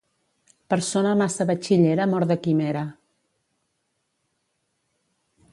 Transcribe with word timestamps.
Persona 0.73 1.11
massa 1.19 1.47
batxillera 1.51 2.09
mor 2.15 2.27
de 2.33 2.39
quimera. 2.47 2.83